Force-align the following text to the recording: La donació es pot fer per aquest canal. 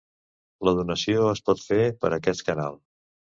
La 0.67 0.71
donació 0.79 1.27
es 1.33 1.41
pot 1.51 1.61
fer 1.67 1.79
per 2.01 2.13
aquest 2.19 2.45
canal. 2.49 2.81